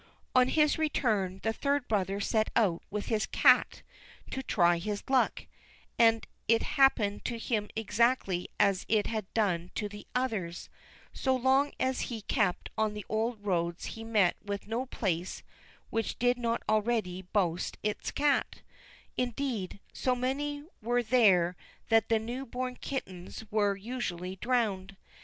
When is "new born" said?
22.17-22.75